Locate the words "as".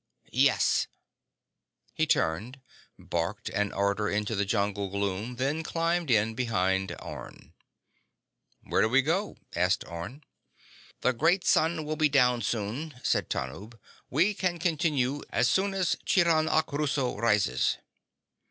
15.29-15.47, 15.75-15.95